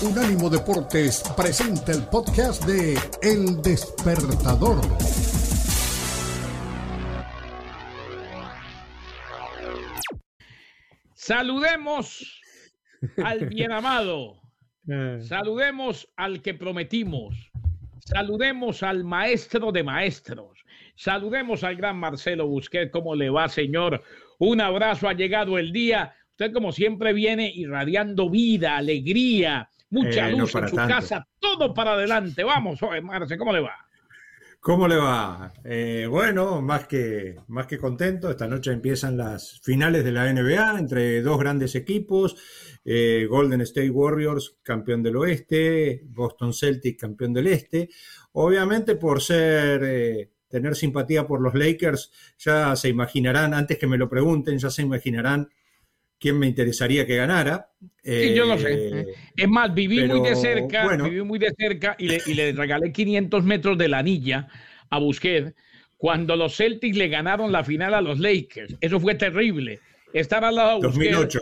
Unánimo 0.00 0.48
Deportes 0.48 1.24
presenta 1.36 1.90
el 1.90 2.04
podcast 2.04 2.64
de 2.66 2.96
El 3.20 3.60
Despertador. 3.62 4.80
Saludemos 11.14 12.40
al 13.24 13.46
bien 13.48 13.72
amado. 13.72 14.40
Eh. 14.88 15.18
Saludemos 15.20 16.08
al 16.14 16.42
que 16.42 16.54
prometimos. 16.54 17.50
Saludemos 17.98 18.84
al 18.84 19.02
maestro 19.02 19.72
de 19.72 19.82
maestros. 19.82 20.64
Saludemos 20.94 21.64
al 21.64 21.74
gran 21.74 21.96
Marcelo 21.96 22.46
Busquet. 22.46 22.92
¿Cómo 22.92 23.16
le 23.16 23.30
va, 23.30 23.48
señor? 23.48 24.04
Un 24.38 24.60
abrazo. 24.60 25.08
Ha 25.08 25.14
llegado 25.14 25.58
el 25.58 25.72
día. 25.72 26.14
Usted, 26.30 26.52
como 26.52 26.70
siempre, 26.70 27.12
viene 27.12 27.50
irradiando 27.52 28.30
vida, 28.30 28.76
alegría, 28.76 29.68
mucha 29.90 30.30
Eh, 30.30 30.34
no 30.34 30.46
luz 30.46 30.54
en 30.56 30.66
su 30.68 30.76
tanto. 30.76 30.94
casa. 30.94 31.26
Todo 31.38 31.72
para 31.74 31.92
adelante. 31.92 32.44
Vamos, 32.44 32.82
oye, 32.82 33.00
Marce, 33.00 33.36
¿cómo 33.38 33.52
le 33.52 33.60
va? 33.60 33.74
¿Cómo 34.60 34.88
le 34.88 34.96
va? 34.96 35.52
Eh, 35.64 36.06
bueno, 36.10 36.60
más 36.60 36.86
que, 36.88 37.36
más 37.46 37.66
que 37.66 37.78
contento. 37.78 38.28
Esta 38.28 38.48
noche 38.48 38.72
empiezan 38.72 39.16
las 39.16 39.60
finales 39.62 40.04
de 40.04 40.12
la 40.12 40.32
NBA 40.32 40.78
entre 40.80 41.22
dos 41.22 41.38
grandes 41.38 41.74
equipos. 41.76 42.36
eh, 42.84 43.26
Golden 43.28 43.60
State 43.60 43.90
Warriors, 43.90 44.58
campeón 44.62 45.02
del 45.02 45.16
oeste, 45.16 46.02
Boston 46.06 46.52
Celtics, 46.52 47.00
campeón 47.00 47.32
del 47.34 47.46
este. 47.48 47.88
Obviamente 48.32 48.96
por 48.96 49.20
ser, 49.22 49.82
eh, 49.84 50.30
tener 50.48 50.74
simpatía 50.74 51.26
por 51.26 51.40
los 51.40 51.54
Lakers, 51.54 52.10
ya 52.38 52.74
se 52.76 52.88
imaginarán, 52.88 53.52
antes 53.54 53.78
que 53.78 53.86
me 53.86 53.98
lo 53.98 54.08
pregunten, 54.08 54.58
ya 54.58 54.70
se 54.70 54.82
imaginarán 54.82 55.48
quién 56.18 56.38
me 56.38 56.46
interesaría 56.46 57.06
que 57.06 57.16
ganara. 57.16 57.70
Sí, 58.02 58.34
yo 58.34 58.46
lo 58.46 58.58
sé. 58.58 59.00
Eh, 59.00 59.06
Es 59.36 59.48
más, 59.48 59.72
viví 59.74 60.06
muy 60.06 60.20
de 60.28 60.34
cerca, 60.36 60.84
bueno. 60.84 61.04
viví 61.04 61.22
muy 61.22 61.38
de 61.38 61.52
cerca 61.56 61.94
y 61.98 62.08
le, 62.08 62.20
y 62.26 62.34
le 62.34 62.52
regalé 62.52 62.92
500 62.92 63.44
metros 63.44 63.76
de 63.78 63.88
la 63.88 63.98
anilla 63.98 64.48
a 64.90 64.98
Busquets 64.98 65.54
cuando 65.96 66.36
los 66.36 66.56
Celtics 66.56 66.96
le 66.96 67.08
ganaron 67.08 67.50
la 67.52 67.64
final 67.64 67.92
a 67.94 68.00
los 68.00 68.18
Lakers. 68.18 68.76
Eso 68.80 69.00
fue 69.00 69.14
terrible. 69.14 69.80
Estar 70.12 70.44
al 70.44 70.54
lado 70.54 70.80
de 70.80 70.86
Busquets, 70.88 71.16
2008. 71.16 71.38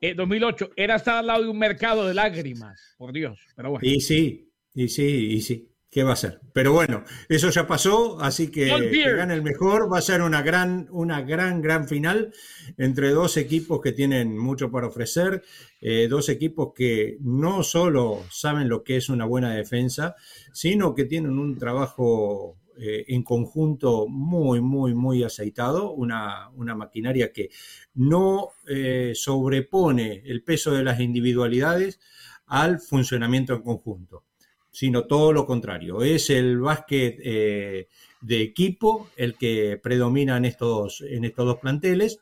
eh, 0.00 0.14
2008, 0.14 0.70
era 0.76 0.96
estar 0.96 1.16
al 1.18 1.26
lado 1.28 1.42
de 1.44 1.48
un 1.48 1.58
mercado 1.58 2.06
de 2.06 2.14
lágrimas, 2.14 2.94
por 2.98 3.12
Dios. 3.12 3.38
Pero 3.56 3.70
bueno. 3.70 3.86
Y 3.88 4.00
sí, 4.00 4.50
y 4.74 4.88
sí, 4.88 5.04
y 5.32 5.40
sí. 5.40 5.69
¿Qué 5.90 6.04
va 6.04 6.12
a 6.12 6.16
ser? 6.16 6.40
Pero 6.52 6.72
bueno, 6.72 7.02
eso 7.28 7.50
ya 7.50 7.66
pasó, 7.66 8.20
así 8.20 8.48
que, 8.48 8.66
que 8.92 9.12
gane 9.16 9.34
el 9.34 9.42
mejor. 9.42 9.92
Va 9.92 9.98
a 9.98 10.02
ser 10.02 10.22
una 10.22 10.40
gran, 10.40 10.86
una 10.92 11.22
gran, 11.22 11.60
gran 11.60 11.88
final 11.88 12.32
entre 12.76 13.10
dos 13.10 13.36
equipos 13.36 13.80
que 13.80 13.90
tienen 13.90 14.38
mucho 14.38 14.70
para 14.70 14.86
ofrecer, 14.86 15.42
eh, 15.80 16.06
dos 16.08 16.28
equipos 16.28 16.72
que 16.76 17.16
no 17.22 17.64
solo 17.64 18.22
saben 18.30 18.68
lo 18.68 18.84
que 18.84 18.98
es 18.98 19.08
una 19.08 19.24
buena 19.24 19.52
defensa, 19.52 20.14
sino 20.52 20.94
que 20.94 21.06
tienen 21.06 21.36
un 21.36 21.58
trabajo 21.58 22.56
eh, 22.78 23.06
en 23.08 23.24
conjunto 23.24 24.06
muy, 24.06 24.60
muy, 24.60 24.94
muy 24.94 25.24
aceitado, 25.24 25.90
una, 25.90 26.50
una 26.50 26.76
maquinaria 26.76 27.32
que 27.32 27.50
no 27.94 28.50
eh, 28.68 29.10
sobrepone 29.16 30.22
el 30.24 30.44
peso 30.44 30.70
de 30.70 30.84
las 30.84 31.00
individualidades 31.00 31.98
al 32.46 32.78
funcionamiento 32.78 33.54
en 33.54 33.62
conjunto 33.62 34.29
sino 34.70 35.04
todo 35.06 35.32
lo 35.32 35.46
contrario. 35.46 36.02
Es 36.02 36.30
el 36.30 36.60
básquet 36.60 37.18
eh, 37.22 37.88
de 38.20 38.42
equipo 38.42 39.08
el 39.16 39.36
que 39.36 39.78
predomina 39.82 40.36
en 40.36 40.44
estos, 40.44 41.00
en 41.00 41.24
estos 41.24 41.46
dos 41.46 41.58
planteles, 41.58 42.20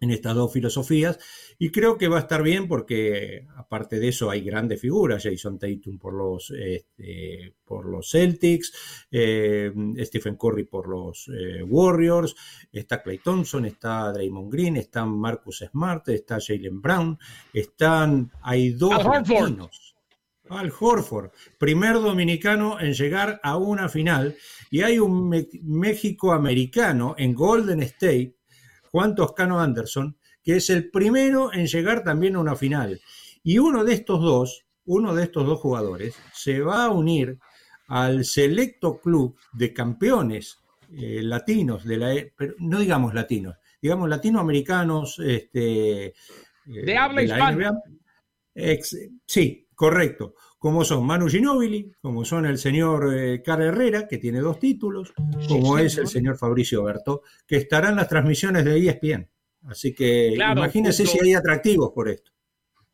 en 0.00 0.10
estas 0.10 0.34
dos 0.34 0.52
filosofías, 0.52 1.18
y 1.58 1.70
creo 1.70 1.96
que 1.96 2.08
va 2.08 2.18
a 2.18 2.20
estar 2.20 2.42
bien 2.42 2.68
porque 2.68 3.46
aparte 3.56 3.98
de 3.98 4.08
eso 4.08 4.28
hay 4.28 4.42
grandes 4.42 4.78
figuras, 4.78 5.22
Jason 5.22 5.58
Tatum 5.58 5.98
por 5.98 6.12
los, 6.12 6.50
este, 6.50 7.54
por 7.64 7.86
los 7.86 8.10
Celtics, 8.10 9.06
eh, 9.10 9.72
Stephen 10.00 10.36
Curry 10.36 10.64
por 10.64 10.88
los 10.88 11.28
eh, 11.28 11.62
Warriors, 11.62 12.36
está 12.70 13.02
Clay 13.02 13.18
Thompson, 13.18 13.64
está 13.64 14.12
Draymond 14.12 14.52
Green, 14.52 14.76
está 14.76 15.06
Marcus 15.06 15.64
Smart, 15.70 16.06
está 16.10 16.38
Jalen 16.46 16.82
Brown, 16.82 17.18
están, 17.54 18.30
hay 18.42 18.72
dos 18.72 19.02
latinos. 19.02 19.95
Al 20.48 20.72
Horford, 20.78 21.30
primer 21.58 21.94
dominicano 21.94 22.78
en 22.80 22.92
llegar 22.94 23.40
a 23.42 23.56
una 23.56 23.88
final, 23.88 24.36
y 24.70 24.82
hay 24.82 24.98
un 24.98 25.28
me- 25.28 25.48
México-americano 25.62 27.14
en 27.18 27.34
Golden 27.34 27.82
State, 27.82 28.36
Juan 28.90 29.14
Toscano 29.14 29.60
Anderson, 29.60 30.16
que 30.42 30.56
es 30.56 30.70
el 30.70 30.90
primero 30.90 31.52
en 31.52 31.66
llegar 31.66 32.04
también 32.04 32.36
a 32.36 32.40
una 32.40 32.56
final. 32.56 33.00
Y 33.42 33.58
uno 33.58 33.84
de 33.84 33.94
estos 33.94 34.20
dos, 34.20 34.64
uno 34.84 35.14
de 35.14 35.24
estos 35.24 35.46
dos 35.46 35.58
jugadores, 35.60 36.14
se 36.32 36.60
va 36.60 36.84
a 36.84 36.90
unir 36.90 37.38
al 37.88 38.24
selecto 38.24 39.00
club 39.00 39.36
de 39.52 39.72
campeones 39.72 40.58
eh, 40.92 41.20
latinos, 41.22 41.84
de 41.84 41.96
la, 41.96 42.14
e- 42.14 42.32
pero 42.36 42.54
no 42.58 42.78
digamos 42.78 43.12
latinos, 43.14 43.56
digamos 43.82 44.08
latinoamericanos, 44.08 45.18
este, 45.18 46.06
eh, 46.06 46.12
De 46.64 46.96
habla 46.96 47.22
la 47.22 47.24
hispana. 47.24 47.72
Ex- 48.54 48.96
sí, 49.26 49.65
correcto. 49.76 50.34
Como 50.58 50.84
son 50.84 51.06
Manu 51.06 51.28
Ginóbili, 51.28 51.92
como 52.00 52.24
son 52.24 52.46
el 52.46 52.58
señor 52.58 53.14
eh, 53.16 53.40
Cara 53.42 53.66
Herrera, 53.66 54.08
que 54.08 54.18
tiene 54.18 54.40
dos 54.40 54.58
títulos, 54.58 55.12
como 55.46 55.78
es 55.78 55.96
el 55.98 56.08
señor 56.08 56.36
Fabricio 56.36 56.82
Berto, 56.82 57.22
que 57.46 57.56
estarán 57.56 57.90
en 57.90 57.96
las 57.96 58.08
transmisiones 58.08 58.64
de 58.64 58.78
ESPN. 58.78 59.28
Así 59.68 59.94
que 59.94 60.32
Claro, 60.34 60.60
imagínense 60.62 61.04
justo. 61.04 61.18
si 61.20 61.28
hay 61.28 61.34
atractivos 61.34 61.92
por 61.94 62.08
esto. 62.08 62.32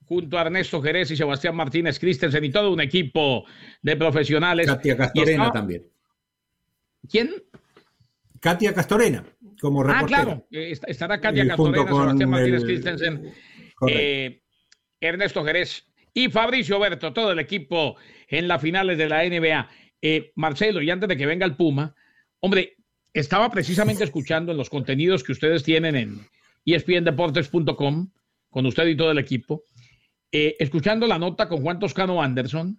Junto 0.05 0.37
a 0.37 0.43
Ernesto 0.43 0.83
Jerez 0.83 1.11
y 1.13 1.17
Sebastián 1.17 1.55
Martínez 1.57 1.99
Christensen 1.99 2.45
y 2.45 2.51
todo 2.51 2.71
un 2.73 2.81
equipo 2.81 3.45
de 3.81 3.97
profesionales. 3.97 4.67
Katia 4.67 4.97
Castorena 4.97 5.51
también. 5.53 5.87
¿Quién? 7.09 7.31
Katia 8.41 8.75
Castorena, 8.75 9.25
como 9.61 9.83
Ah, 9.83 9.95
reportera. 9.95 10.23
claro. 10.25 10.47
eh, 10.51 10.73
est- 10.73 10.85
Estará 10.89 11.21
Katia 11.21 11.57
junto 11.57 11.85
Castorena, 11.85 12.05
Sebastián 12.05 12.31
Martínez 12.31 12.61
el- 12.63 12.67
Christensen. 12.67 13.33
Eh, 13.89 14.43
Ernesto 15.01 15.45
Jerez 15.45 15.87
y 16.15 16.29
Fabricio 16.29 16.79
Berto, 16.79 17.13
todo 17.13 17.33
el 17.33 17.39
equipo 17.39 17.97
en 18.29 18.49
las 18.49 18.61
finales 18.61 18.99
de 18.99 19.09
la 19.09 19.25
NBA. 19.25 19.69
Eh, 20.01 20.33
Marcelo, 20.35 20.83
y 20.83 20.91
antes 20.91 21.09
de 21.09 21.17
que 21.17 21.27
venga 21.27 21.47
el 21.47 21.57
Puma, 21.57 21.95
hombre, 22.41 22.77
estaba 23.15 23.51
precisamente 23.51 24.05
escuchando 24.05 24.53
en 24.53 24.59
los 24.59 24.69
contenidos 24.71 25.23
que 25.23 25.33
ustedes 25.33 25.63
tienen 25.63 25.97
en 25.97 26.21
espndeportes.com, 26.65 28.11
con 28.51 28.67
usted 28.67 28.87
y 28.87 28.97
todo 28.97 29.11
el 29.11 29.19
equipo, 29.19 29.63
eh, 30.31 30.57
escuchando 30.59 31.07
la 31.07 31.19
nota 31.19 31.49
con 31.49 31.63
Juan 31.63 31.79
Toscano 31.79 32.23
Anderson, 32.23 32.79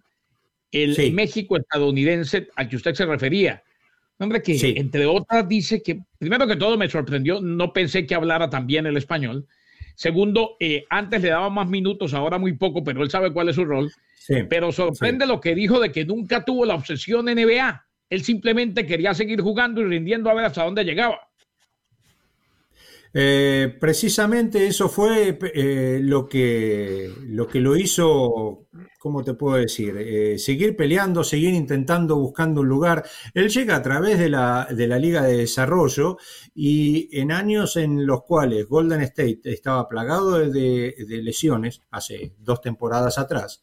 el 0.70 0.94
Sí. 0.94 1.10
México 1.12 1.56
estadounidense 1.56 2.48
al 2.56 2.68
que 2.68 2.76
usted 2.76 2.94
se 2.94 3.06
refería. 3.06 3.62
Hombre, 4.18 4.42
que 4.42 4.58
Sí. 4.58 4.74
entre 4.76 5.06
otras 5.06 5.48
dice 5.48 5.82
que, 5.82 6.00
primero 6.18 6.46
que 6.46 6.56
todo 6.56 6.76
me 6.76 6.88
sorprendió, 6.88 7.40
no 7.40 7.72
pensé 7.72 8.06
que 8.06 8.14
hablara 8.14 8.50
tan 8.50 8.66
bien 8.66 8.86
el 8.86 8.96
español. 8.96 9.46
Segundo, 9.94 10.56
eh, 10.60 10.84
antes 10.90 11.22
le 11.22 11.28
daba 11.28 11.50
más 11.50 11.68
minutos, 11.68 12.14
ahora 12.14 12.38
muy 12.38 12.54
poco, 12.54 12.82
pero 12.82 13.02
él 13.02 13.10
sabe 13.10 13.32
cuál 13.32 13.48
es 13.48 13.56
su 13.56 13.64
rol. 13.64 13.90
Sí. 14.18 14.36
Pero 14.48 14.72
sorprende 14.72 15.26
lo 15.26 15.40
que 15.40 15.54
dijo 15.54 15.80
de 15.80 15.92
que 15.92 16.04
nunca 16.04 16.44
tuvo 16.44 16.64
la 16.64 16.74
obsesión 16.74 17.26
NBA. 17.26 17.84
Él 18.10 18.22
simplemente 18.22 18.86
quería 18.86 19.14
seguir 19.14 19.40
jugando 19.40 19.80
y 19.80 19.84
rindiendo 19.84 20.30
a 20.30 20.34
ver 20.34 20.46
hasta 20.46 20.64
dónde 20.64 20.84
llegaba. 20.84 21.20
Eh, 23.16 23.76
precisamente 23.78 24.66
eso 24.66 24.88
fue 24.88 25.38
eh, 25.54 26.00
lo, 26.02 26.28
que, 26.28 27.12
lo 27.54 27.76
hizo, 27.76 28.66
¿cómo 28.98 29.22
te 29.22 29.34
puedo 29.34 29.56
decir? 29.56 29.96
Eh, 29.96 30.36
seguir 30.36 30.74
peleando, 30.76 31.22
seguir 31.22 31.54
intentando, 31.54 32.16
buscando 32.16 32.62
un 32.62 32.68
lugar. 32.68 33.04
Él 33.32 33.50
llega 33.50 33.76
a 33.76 33.82
través 33.82 34.18
de 34.18 34.28
la, 34.28 34.66
Liga 34.98 35.22
de 35.22 35.36
Desarrollo 35.36 36.16
y 36.56 37.08
en 37.16 37.30
años 37.30 37.76
en 37.76 38.04
los 38.04 38.24
cuales 38.24 38.66
Golden 38.66 39.02
State 39.02 39.42
estaba 39.44 39.88
plagado 39.88 40.38
de, 40.50 40.94
lesiones, 41.22 41.82
hace 41.92 42.34
dos 42.38 42.60
temporadas 42.60 43.16
atrás, 43.18 43.62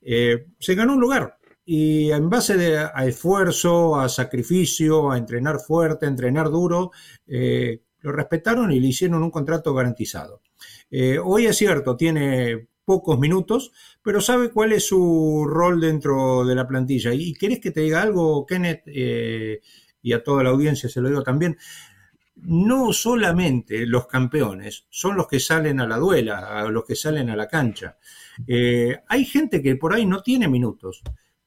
se 0.00 0.74
ganó 0.74 0.92
un 0.92 1.00
lugar. 1.00 1.38
Y 1.64 2.10
en 2.10 2.28
base 2.28 2.56
de- 2.56 2.78
a 2.78 3.06
esfuerzo, 3.06 3.98
a 3.98 4.08
sacrificio, 4.08 5.10
a 5.10 5.18
entrenar 5.18 5.60
fuerte, 5.60 6.04
a 6.06 6.08
entrenar 6.08 6.50
duro, 6.50 6.90
eh, 7.26 7.82
lo 8.02 8.12
respetaron 8.12 8.72
y 8.72 8.80
le 8.80 8.88
hicieron 8.88 9.22
un 9.22 9.30
contrato 9.30 9.74
garantizado. 9.74 10.42
Eh, 10.90 11.18
hoy 11.18 11.46
es 11.46 11.56
cierto, 11.56 11.96
tiene 11.96 12.68
pocos 12.84 13.18
minutos, 13.18 13.72
pero 14.02 14.20
sabe 14.20 14.50
cuál 14.50 14.72
es 14.72 14.86
su 14.86 15.46
rol 15.48 15.80
dentro 15.80 16.44
de 16.44 16.54
la 16.54 16.66
plantilla. 16.66 17.14
¿Y 17.14 17.34
querés 17.34 17.60
que 17.60 17.70
te 17.70 17.82
diga 17.82 18.02
algo, 18.02 18.44
Kenneth? 18.46 18.82
Eh, 18.86 19.60
y 20.02 20.12
a 20.12 20.22
toda 20.22 20.42
la 20.42 20.50
audiencia 20.50 20.88
se 20.88 21.00
lo 21.00 21.08
digo 21.08 21.22
también. 21.22 21.56
No 22.36 22.92
solamente 22.92 23.86
los 23.86 24.06
campeones 24.06 24.86
son 24.88 25.16
los 25.16 25.28
que 25.28 25.40
salen 25.40 25.78
a 25.80 25.86
la 25.86 25.98
duela, 25.98 26.60
a 26.60 26.68
los 26.70 26.84
que 26.84 26.96
salen 26.96 27.28
a 27.30 27.36
la 27.36 27.46
cancha. 27.46 27.98
Eh, 28.46 28.98
hay 29.06 29.24
gente 29.24 29.62
que 29.62 29.76
por 29.76 29.94
ahí 29.94 30.06
no 30.06 30.22
tiene 30.22 30.48
minutos, 30.48 31.02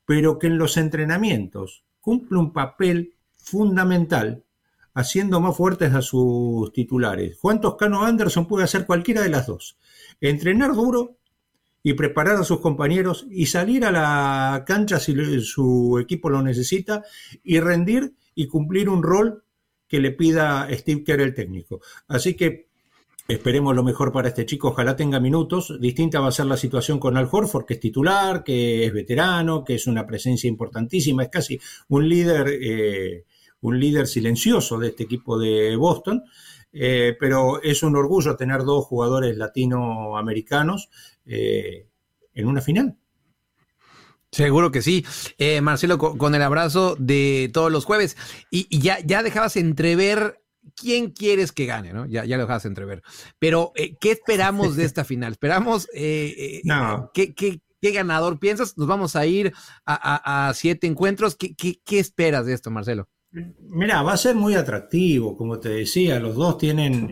pero 0.05 0.37
que 0.37 0.47
en 0.47 0.57
los 0.57 0.77
entrenamientos 0.77 1.83
cumple 1.99 2.37
un 2.37 2.53
papel 2.53 3.15
fundamental 3.35 4.43
haciendo 4.93 5.39
más 5.41 5.55
fuertes 5.55 5.93
a 5.93 6.01
sus 6.01 6.71
titulares. 6.73 7.37
Juan 7.39 7.61
Toscano 7.61 8.03
Anderson 8.03 8.47
puede 8.47 8.65
hacer 8.65 8.85
cualquiera 8.85 9.21
de 9.21 9.29
las 9.29 9.47
dos. 9.47 9.77
Entrenar 10.21 10.73
duro 10.73 11.17
y 11.81 11.93
preparar 11.93 12.37
a 12.37 12.43
sus 12.43 12.59
compañeros 12.59 13.27
y 13.29 13.47
salir 13.47 13.85
a 13.85 13.91
la 13.91 14.63
cancha 14.65 14.99
si 14.99 15.41
su 15.41 15.99
equipo 15.99 16.29
lo 16.29 16.41
necesita 16.41 17.03
y 17.43 17.59
rendir 17.59 18.13
y 18.35 18.47
cumplir 18.47 18.89
un 18.89 19.03
rol 19.03 19.43
que 19.87 19.99
le 19.99 20.11
pida 20.11 20.67
Steve 20.71 21.03
Kerr 21.03 21.21
el 21.21 21.33
técnico. 21.33 21.81
Así 22.07 22.35
que 22.35 22.67
Esperemos 23.25 23.73
lo 23.73 23.83
mejor 23.83 24.11
para 24.11 24.27
este 24.27 24.45
chico, 24.45 24.69
ojalá 24.69 24.97
tenga 24.97 25.17
minutos. 25.17 25.79
Distinta 25.79 26.19
va 26.19 26.27
a 26.27 26.31
ser 26.31 26.45
la 26.45 26.57
situación 26.57 26.99
con 26.99 27.15
Al 27.15 27.29
Horford, 27.31 27.65
que 27.65 27.75
es 27.75 27.79
titular, 27.79 28.43
que 28.43 28.85
es 28.85 28.91
veterano, 28.91 29.63
que 29.63 29.75
es 29.75 29.87
una 29.87 30.05
presencia 30.05 30.49
importantísima, 30.49 31.23
es 31.23 31.29
casi 31.29 31.57
un 31.87 32.09
líder, 32.09 32.49
eh, 32.61 33.23
un 33.63 33.79
líder 33.79 34.07
silencioso 34.07 34.77
de 34.77 34.89
este 34.89 35.03
equipo 35.03 35.39
de 35.39 35.75
Boston. 35.75 36.23
Eh, 36.71 37.15
pero 37.19 37.61
es 37.61 37.83
un 37.83 37.95
orgullo 37.95 38.35
tener 38.35 38.63
dos 38.63 38.85
jugadores 38.85 39.37
latinoamericanos 39.37 40.89
eh, 41.25 41.87
en 42.33 42.47
una 42.47 42.61
final. 42.61 42.97
Seguro 44.31 44.71
que 44.71 44.81
sí. 44.81 45.05
Marcelo, 45.61 45.97
con, 45.99 46.33
el 46.33 46.41
abrazo 46.41 46.95
de 46.97 47.51
todos 47.53 47.71
los 47.71 47.85
jueves. 47.85 48.17
Y, 48.49 48.67
y 48.69 48.79
ya, 48.79 48.99
ya 49.05 49.21
dejabas 49.21 49.57
entrever 49.57 50.43
quién 50.75 51.11
quieres 51.11 51.51
que 51.51 51.65
gane, 51.65 51.93
¿no? 51.93 52.05
Ya, 52.05 52.25
ya 52.25 52.37
lo 52.37 52.43
dejas 52.43 52.65
entrever. 52.65 53.03
Pero, 53.39 53.71
eh, 53.75 53.95
¿qué 53.99 54.11
esperamos 54.11 54.75
de 54.75 54.85
esta 54.85 55.03
final? 55.03 55.33
¿Esperamos 55.33 55.87
eh, 55.93 56.61
eh, 56.63 57.11
¿qué, 57.13 57.91
ganador 57.91 58.39
piensas? 58.39 58.77
Nos 58.77 58.87
vamos 58.87 59.15
a 59.15 59.25
ir 59.25 59.53
a, 59.85 60.51
siete 60.55 60.87
encuentros. 60.87 61.35
¿Qué, 61.35 61.79
esperas 61.99 62.45
de 62.45 62.53
esto, 62.53 62.71
Marcelo? 62.71 63.09
Mira, 63.59 64.03
va 64.03 64.13
a 64.13 64.17
ser 64.17 64.35
muy 64.35 64.53
atractivo, 64.53 65.35
como 65.35 65.59
te 65.59 65.69
decía, 65.69 66.19
los 66.19 66.35
dos 66.35 66.57
tienen, 66.57 67.11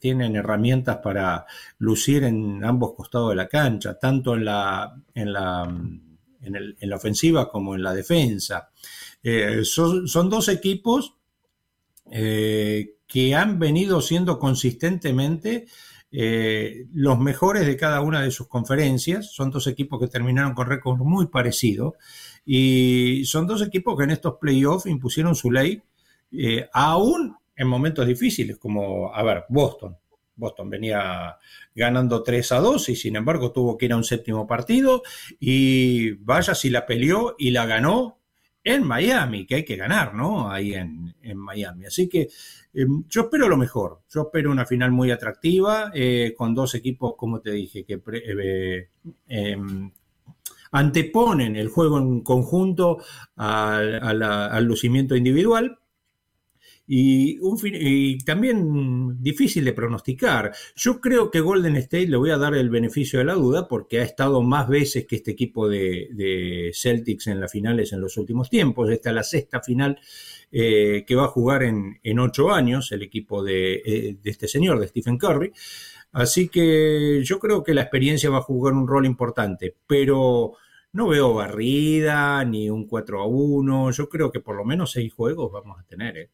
tienen 0.00 0.34
herramientas 0.34 0.96
para 0.98 1.44
lucir 1.78 2.24
en 2.24 2.64
ambos 2.64 2.94
costados 2.94 3.30
de 3.30 3.36
la 3.36 3.48
cancha, 3.48 3.98
tanto 3.98 4.34
en 4.34 4.46
la, 4.46 4.94
en 5.14 5.32
la, 5.32 5.64
en 6.40 6.88
la 6.88 6.96
ofensiva 6.96 7.50
como 7.50 7.74
en 7.74 7.82
la 7.82 7.92
defensa. 7.92 8.70
son, 9.62 10.08
son 10.08 10.30
dos 10.30 10.48
equipos 10.48 11.16
eh, 12.14 12.96
que 13.06 13.34
han 13.34 13.58
venido 13.58 14.02
siendo 14.02 14.38
consistentemente 14.38 15.66
eh, 16.14 16.86
los 16.92 17.18
mejores 17.18 17.66
de 17.66 17.76
cada 17.76 18.02
una 18.02 18.20
de 18.22 18.30
sus 18.30 18.46
conferencias. 18.46 19.32
Son 19.32 19.50
dos 19.50 19.66
equipos 19.66 19.98
que 19.98 20.08
terminaron 20.08 20.52
con 20.54 20.68
récords 20.68 21.00
muy 21.00 21.26
parecidos 21.26 21.94
y 22.44 23.24
son 23.24 23.46
dos 23.46 23.62
equipos 23.62 23.96
que 23.96 24.04
en 24.04 24.10
estos 24.10 24.34
playoffs 24.38 24.86
impusieron 24.86 25.34
su 25.34 25.50
ley, 25.50 25.82
eh, 26.32 26.68
aún 26.72 27.36
en 27.56 27.68
momentos 27.68 28.06
difíciles, 28.06 28.58
como, 28.58 29.14
a 29.14 29.22
ver, 29.22 29.44
Boston. 29.48 29.96
Boston 30.34 30.70
venía 30.70 31.36
ganando 31.74 32.22
3 32.22 32.52
a 32.52 32.60
2 32.60 32.88
y 32.88 32.96
sin 32.96 33.16
embargo 33.16 33.52
tuvo 33.52 33.76
que 33.76 33.86
ir 33.86 33.92
a 33.92 33.96
un 33.96 34.04
séptimo 34.04 34.46
partido 34.46 35.02
y 35.38 36.12
vaya 36.12 36.54
si 36.54 36.70
la 36.70 36.86
peleó 36.86 37.36
y 37.38 37.50
la 37.50 37.66
ganó 37.66 38.18
en 38.64 38.86
Miami, 38.86 39.46
que 39.46 39.56
hay 39.56 39.64
que 39.64 39.76
ganar, 39.76 40.14
¿no? 40.14 40.50
Ahí 40.50 40.74
en, 40.74 41.14
Miami. 41.34 41.86
Así 41.86 42.08
que 42.08 42.28
em, 42.74 43.04
yo 43.08 43.22
espero 43.22 43.48
lo 43.48 43.56
mejor. 43.56 44.02
Yo 44.08 44.22
espero 44.22 44.50
una 44.50 44.66
final 44.66 44.90
muy 44.92 45.10
atractiva, 45.10 45.90
eh, 45.94 46.34
con 46.36 46.54
dos 46.54 46.74
equipos, 46.74 47.14
como 47.16 47.40
te 47.40 47.52
dije, 47.52 47.84
que 47.84 48.00
eh, 48.12 48.88
em, 49.28 49.90
anteponen 50.70 51.56
el 51.56 51.68
juego 51.68 51.98
en 51.98 52.20
conjunto 52.20 52.98
al 53.36 54.64
lucimiento 54.64 55.16
individual 55.16 55.78
y, 56.86 58.18
también 58.24 59.22
difícil 59.22 59.64
de 59.64 59.72
pronosticar. 59.72 60.52
Yo 60.74 61.00
creo 61.00 61.30
que 61.30 61.40
Golden 61.40 61.76
State 61.76 62.08
le 62.08 62.16
voy 62.16 62.30
a 62.30 62.38
dar 62.38 62.54
el 62.54 62.70
beneficio 62.70 63.18
de 63.18 63.24
la 63.24 63.34
duda 63.34 63.68
porque 63.68 64.00
ha 64.00 64.02
estado 64.02 64.42
más 64.42 64.68
veces 64.68 65.06
que 65.06 65.16
este 65.16 65.30
equipo 65.32 65.68
de, 65.68 66.70
Celtics 66.74 67.28
en 67.28 67.40
las 67.40 67.52
finales 67.52 67.92
en 67.92 68.00
los 68.00 68.16
últimos 68.16 68.50
tiempos. 68.50 68.90
Esta 68.90 69.10
es 69.10 69.14
la 69.14 69.22
sexta 69.22 69.60
final 69.60 69.98
eh, 70.50 71.04
que 71.06 71.14
va 71.14 71.24
a 71.24 71.28
jugar 71.28 71.62
en, 71.62 72.18
ocho 72.18 72.50
años 72.52 72.90
el 72.92 73.02
equipo 73.02 73.46
eh, 73.46 74.16
de, 74.20 74.30
este 74.30 74.48
señor, 74.48 74.80
de 74.80 74.88
Stephen 74.88 75.18
Curry. 75.18 75.52
Así 76.12 76.48
que 76.48 77.22
yo 77.24 77.38
creo 77.38 77.62
que 77.62 77.74
la 77.74 77.82
experiencia 77.82 78.28
va 78.28 78.38
a 78.38 78.42
jugar 78.42 78.74
un 78.74 78.86
rol 78.86 79.06
importante, 79.06 79.74
pero 79.86 80.52
no 80.92 81.08
veo 81.08 81.32
barrida 81.34 82.44
ni 82.44 82.68
un 82.68 82.86
4 82.86 83.22
a 83.22 83.26
1. 83.26 83.90
Yo 83.92 84.08
creo 84.08 84.30
que 84.30 84.40
por 84.40 84.56
lo 84.56 84.64
menos 84.64 84.92
seis 84.92 85.12
juegos 85.14 85.50
vamos 85.50 85.80
a 85.80 85.84
tener. 85.84 86.16
¿eh? 86.18 86.30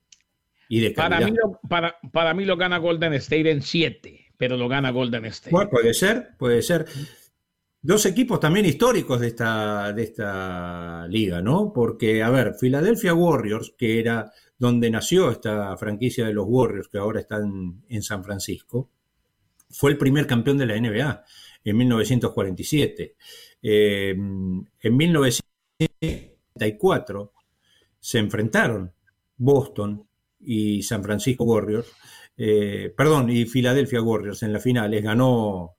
Para, 0.94 1.20
mí 1.20 1.32
lo, 1.32 1.60
para, 1.68 1.96
para 2.12 2.34
mí 2.34 2.44
lo 2.44 2.56
gana 2.56 2.78
Golden 2.78 3.14
State 3.14 3.50
en 3.50 3.62
7, 3.62 4.32
pero 4.36 4.56
lo 4.56 4.68
gana 4.68 4.90
Golden 4.90 5.24
State. 5.26 5.68
puede 5.70 5.94
ser, 5.94 6.30
puede 6.38 6.62
ser. 6.62 6.86
Dos 7.80 8.06
equipos 8.06 8.40
también 8.40 8.66
históricos 8.66 9.20
de 9.20 9.28
esta, 9.28 9.92
de 9.92 10.02
esta 10.02 11.06
liga, 11.06 11.40
¿no? 11.40 11.72
Porque, 11.72 12.22
a 12.22 12.30
ver, 12.30 12.54
Philadelphia 12.60 13.14
Warriors, 13.14 13.72
que 13.78 14.00
era 14.00 14.32
donde 14.58 14.90
nació 14.90 15.30
esta 15.30 15.76
franquicia 15.76 16.26
de 16.26 16.34
los 16.34 16.46
Warriors, 16.48 16.88
que 16.88 16.98
ahora 16.98 17.20
están 17.20 17.84
en 17.88 18.02
San 18.02 18.24
Francisco, 18.24 18.90
fue 19.70 19.92
el 19.92 19.98
primer 19.98 20.26
campeón 20.26 20.58
de 20.58 20.66
la 20.66 20.76
NBA 20.78 21.24
en 21.64 21.76
1947. 21.76 23.16
Eh, 23.62 24.10
en 24.10 24.96
1974 24.96 27.32
se 28.00 28.18
enfrentaron 28.18 28.92
Boston 29.36 30.07
y 30.40 30.82
San 30.82 31.02
Francisco 31.02 31.44
Warriors, 31.44 31.90
eh, 32.36 32.92
perdón, 32.96 33.30
y 33.30 33.44
Philadelphia 33.46 34.02
Warriors 34.02 34.42
en 34.42 34.52
las 34.52 34.62
finales. 34.62 35.02
Ganó 35.02 35.76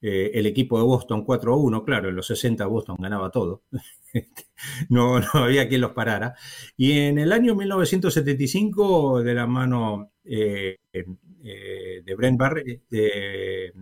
eh, 0.00 0.32
el 0.34 0.46
equipo 0.46 0.78
de 0.78 0.84
Boston 0.84 1.24
4 1.24 1.54
a 1.54 1.56
1, 1.56 1.84
claro, 1.84 2.08
en 2.08 2.16
los 2.16 2.26
60 2.26 2.66
Boston 2.66 2.96
ganaba 2.98 3.30
todo, 3.30 3.62
no, 4.90 5.20
no, 5.20 5.26
había 5.34 5.68
quien 5.68 5.80
los 5.80 5.92
parara. 5.92 6.34
Y 6.76 6.92
en 6.98 7.18
el 7.18 7.32
año 7.32 7.54
1975, 7.54 9.22
de 9.22 9.34
la 9.34 9.46
mano 9.46 10.12
eh, 10.24 10.78
de 10.92 12.14
Brent 12.16 12.38
Barry, 12.38 12.82
de, 12.90 13.72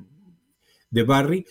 de 0.91 1.03
Barry 1.03 1.45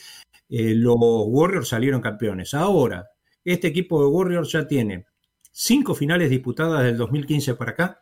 los 0.50 0.98
Warriors 1.00 1.70
salieron 1.70 2.02
campeones. 2.02 2.54
Ahora, 2.54 3.10
este 3.46 3.68
equipo 3.68 4.02
de 4.02 4.10
Warriors 4.10 4.52
ya 4.52 4.68
tiene 4.68 5.06
cinco 5.52 5.96
finales 5.96 6.30
disputadas 6.30 6.84
del 6.84 6.98
2015 6.98 7.56
para 7.56 7.72
acá, 7.72 8.01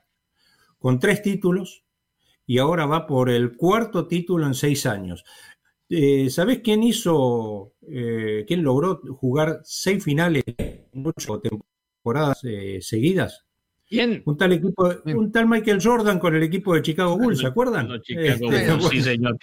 con 0.80 1.00
tres 1.00 1.22
títulos 1.22 1.84
y 2.48 2.58
ahora 2.58 2.88
va 2.88 3.06
por 3.06 3.30
el 3.30 3.56
cuarto 3.56 4.08
título 4.08 4.48
en 4.48 4.56
seis 4.56 4.86
años. 4.88 5.24
Eh, 5.90 6.30
¿Sabés 6.30 6.62
quién 6.64 6.84
hizo, 6.84 7.74
eh, 7.88 8.46
quién 8.48 8.64
logró 8.64 9.02
jugar 9.16 9.60
seis 9.64 10.04
finales 10.04 10.44
en 10.48 11.06
ocho 11.06 11.40
temporadas 11.42 12.40
eh, 12.44 12.80
seguidas? 12.82 13.46
¿Quién? 13.90 14.22
Un 14.26 14.38
tal 14.38 14.54
equipo, 14.54 14.94
un 15.04 15.32
tal 15.32 15.48
Michael 15.48 15.80
Jordan 15.82 16.20
con 16.20 16.36
el 16.36 16.44
equipo 16.44 16.76
de 16.76 16.84
Chicago 16.84 17.18
Bulls, 17.18 17.40
¿se 17.40 17.48
acuerdan? 17.48 17.90
Este, 17.92 18.38
sí, 18.88 19.02
señor. 19.02 19.36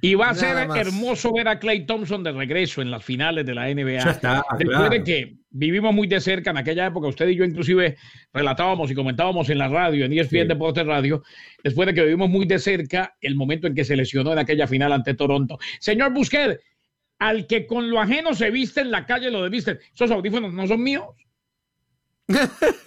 Y 0.00 0.14
va 0.14 0.30
a 0.30 0.34
ser 0.34 0.56
hermoso 0.74 1.34
ver 1.34 1.48
a 1.48 1.58
Clay 1.58 1.84
Thompson 1.84 2.24
de 2.24 2.32
regreso 2.32 2.80
en 2.80 2.90
las 2.90 3.04
finales 3.04 3.44
de 3.44 3.54
la 3.54 3.68
NBA. 3.68 4.02
Ya 4.02 4.10
está, 4.12 4.42
Después 4.58 4.88
de 4.88 5.04
que 5.04 5.36
vivimos 5.50 5.92
muy 5.92 6.06
de 6.06 6.18
cerca 6.18 6.50
en 6.50 6.56
aquella 6.56 6.86
época, 6.86 7.08
usted 7.08 7.28
y 7.28 7.36
yo 7.36 7.44
inclusive 7.44 7.98
relatábamos 8.32 8.90
y 8.90 8.94
comentábamos 8.94 9.50
en 9.50 9.58
la 9.58 9.68
radio, 9.68 10.06
en 10.06 10.18
ESPN 10.18 10.48
Deportes 10.48 10.86
Radio, 10.86 11.22
después 11.62 11.86
de 11.86 11.92
que 11.92 12.02
vivimos 12.02 12.30
muy 12.30 12.46
de 12.46 12.58
cerca 12.58 13.16
el 13.20 13.34
momento 13.34 13.66
en 13.66 13.74
que 13.74 13.84
se 13.84 13.96
lesionó 13.96 14.32
en 14.32 14.38
aquella 14.38 14.66
final 14.66 14.94
ante 14.94 15.12
Toronto. 15.12 15.58
Señor 15.78 16.14
Busquet, 16.14 16.58
al 17.18 17.46
que 17.46 17.66
con 17.66 17.90
lo 17.90 18.00
ajeno 18.00 18.32
se 18.32 18.50
viste 18.50 18.80
en 18.80 18.90
la 18.90 19.04
calle 19.04 19.30
lo 19.30 19.42
debiste, 19.42 19.78
esos 19.92 20.10
audífonos 20.10 20.54
no 20.54 20.66
son 20.66 20.82
míos. 20.82 21.04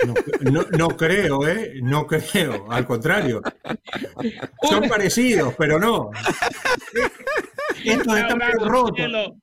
No, 0.78 0.88
creo, 0.90 1.48
¿eh? 1.48 1.80
No 1.82 2.06
creo, 2.08 2.72
al 2.72 2.86
contrario. 2.86 3.42
Son 4.62 4.88
parecidos, 4.88 5.54
pero 5.58 5.80
no. 5.80 6.12
Estos 7.84 8.18
están 8.18 8.38
medio 8.38 8.68
rotos. 8.68 9.34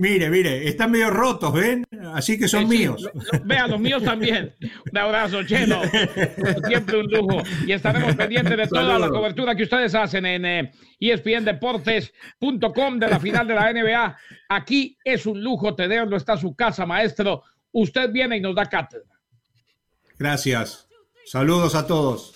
Mire, 0.00 0.30
mire, 0.30 0.68
están 0.68 0.92
medio 0.92 1.10
rotos, 1.10 1.52
¿ven? 1.52 1.84
Así 2.14 2.38
que 2.38 2.46
son 2.46 2.68
míos. 2.68 3.10
Vean, 3.44 3.68
los 3.68 3.80
míos 3.80 4.00
también. 4.04 4.54
Un 4.92 4.96
abrazo, 4.96 5.42
Chelo. 5.42 5.82
Siempre 6.68 7.00
un 7.00 7.06
lujo. 7.10 7.42
Y 7.66 7.72
estaremos 7.72 8.14
pendientes 8.14 8.56
de 8.56 8.68
toda 8.68 8.96
la 8.96 9.08
cobertura 9.08 9.56
que 9.56 9.64
ustedes 9.64 9.96
hacen 9.96 10.24
en 10.24 10.44
eh, 10.44 10.70
espndeportes.com 11.00 12.98
de 13.00 13.08
la 13.08 13.18
final 13.18 13.48
de 13.48 13.54
la 13.54 13.72
NBA. 13.72 14.16
Aquí 14.50 14.96
es 15.02 15.26
un 15.26 15.42
lujo 15.42 15.74
tenerlo, 15.74 16.16
está 16.16 16.36
su 16.36 16.54
casa, 16.54 16.86
maestro. 16.86 17.42
Usted 17.72 18.12
viene 18.12 18.36
y 18.36 18.40
nos 18.40 18.54
da 18.54 18.66
cátedra. 18.66 19.17
Gracias. 20.18 20.86
Saludos 21.24 21.74
a 21.74 21.86
todos. 21.86 22.34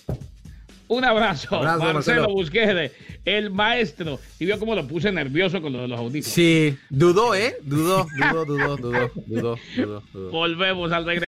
Un 0.88 1.04
abrazo, 1.06 1.62
Marcelo, 1.62 2.28
Busquede, 2.28 2.92
el 3.24 3.50
maestro. 3.50 4.20
Y 4.38 4.44
vio 4.44 4.58
cómo 4.58 4.74
lo 4.74 4.86
puse 4.86 5.10
nervioso 5.10 5.62
con 5.62 5.72
lo 5.72 5.80
de 5.80 5.88
los 5.88 5.98
audífonos. 5.98 6.34
Sí, 6.34 6.76
dudó, 6.90 7.34
¿eh? 7.34 7.56
Dudó, 7.62 8.06
dudó, 8.18 8.44
dudó, 8.44 8.76
dudó, 8.76 9.10
dudó, 9.26 10.02
dudó, 10.12 10.30
Volvemos 10.30 10.92
al 10.92 11.06
regreso. 11.06 11.26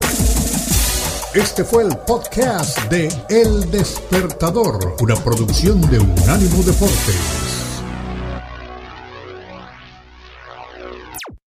Este 1.33 1.63
fue 1.63 1.83
el 1.83 1.97
podcast 2.05 2.77
de 2.91 3.07
El 3.29 3.71
Despertador, 3.71 4.97
una 4.99 5.15
producción 5.15 5.79
de 5.89 5.97
Unánimo 5.97 6.61
Deportes. 6.63 7.52